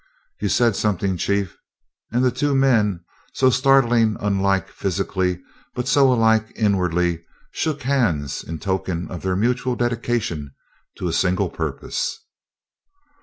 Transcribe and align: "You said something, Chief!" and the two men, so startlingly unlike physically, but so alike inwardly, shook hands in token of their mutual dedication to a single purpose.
"You 0.39 0.49
said 0.49 0.75
something, 0.75 1.15
Chief!" 1.15 1.59
and 2.11 2.25
the 2.25 2.31
two 2.31 2.55
men, 2.55 3.01
so 3.35 3.51
startlingly 3.51 4.17
unlike 4.19 4.67
physically, 4.69 5.43
but 5.75 5.87
so 5.87 6.11
alike 6.11 6.51
inwardly, 6.55 7.23
shook 7.51 7.83
hands 7.83 8.43
in 8.43 8.57
token 8.57 9.11
of 9.11 9.21
their 9.21 9.35
mutual 9.35 9.75
dedication 9.75 10.55
to 10.97 11.07
a 11.07 11.13
single 11.13 11.51
purpose. 11.51 12.17